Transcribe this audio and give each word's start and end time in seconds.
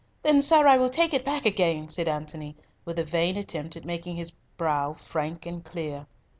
"Then, 0.23 0.41
sir, 0.41 0.65
I 0.65 0.77
will 0.79 0.89
take 0.89 1.13
it 1.13 1.23
back 1.23 1.45
again," 1.45 1.87
said 1.87 2.07
Antony, 2.07 2.55
with 2.85 2.97
a 2.97 3.03
vain 3.03 3.37
attempt 3.37 3.75
at 3.77 3.85
making 3.85 4.15
his 4.15 4.31
brow 4.57 4.95
frank 4.95 5.45
and 5.45 5.63
clear. 5.63 6.07